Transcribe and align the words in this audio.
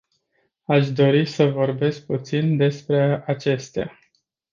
Aș 0.63 0.91
dori 0.91 1.25
să 1.25 1.45
vorbesc 1.49 2.05
puțin 2.05 2.57
despre 2.57 3.23
acestea. 3.25 3.99